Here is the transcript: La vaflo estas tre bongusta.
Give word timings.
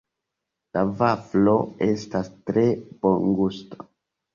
La 0.77 0.83
vaflo 1.01 1.55
estas 1.91 2.35
tre 2.51 2.67
bongusta. 3.07 3.93